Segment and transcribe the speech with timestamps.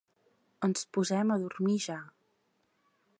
[0.67, 2.01] Ens posem a dormir ja.